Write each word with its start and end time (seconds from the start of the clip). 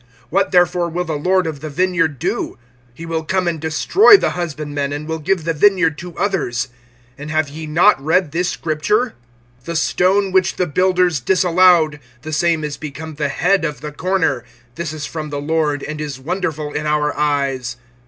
(9)What 0.33 0.49
therefore 0.49 0.89
will 0.89 1.03
the 1.05 1.13
lord 1.13 1.45
of 1.45 1.59
the 1.59 1.69
vineyard 1.69 2.17
do? 2.17 2.57
He 2.91 3.05
will 3.05 3.23
come 3.23 3.47
and 3.47 3.59
destroy 3.61 4.17
the 4.17 4.31
husbandmen, 4.31 4.91
and 4.91 5.07
will 5.07 5.19
give 5.19 5.43
the 5.43 5.53
vineyard 5.53 5.95
to 5.99 6.17
others. 6.17 6.69
(10)And 7.19 7.29
have 7.29 7.49
ye 7.49 7.67
not 7.67 8.03
read 8.03 8.31
this 8.31 8.49
scripture: 8.49 9.13
The 9.65 9.75
stone 9.75 10.31
which 10.31 10.55
the 10.55 10.65
builders 10.65 11.19
disallowed, 11.19 11.99
The 12.23 12.33
same 12.33 12.63
is 12.63 12.77
become 12.77 13.13
the 13.13 13.29
head 13.29 13.63
of 13.63 13.81
the 13.81 13.91
corner; 13.91 14.43
(11)This 14.75 14.91
is 14.91 15.05
from 15.05 15.29
the 15.29 15.39
Lord, 15.39 15.83
and 15.83 16.01
is 16.01 16.19
wonderful 16.19 16.73
in 16.73 16.87
our 16.87 17.15
eyes. 17.15 17.75